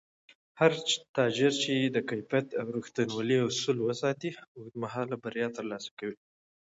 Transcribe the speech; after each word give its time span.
هر 0.59 0.71
تاجر 1.15 1.53
چې 1.63 1.73
د 1.95 1.97
کیفیت 2.09 2.47
او 2.59 2.67
رښتینولۍ 2.77 3.37
اصول 3.47 3.77
وساتي، 3.81 4.29
اوږدمهاله 4.55 5.15
بریا 5.23 5.47
ترلاسه 5.57 5.89
کوي 5.99 6.17